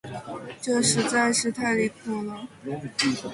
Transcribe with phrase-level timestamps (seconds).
[0.59, 2.47] 这实在是太离谱了。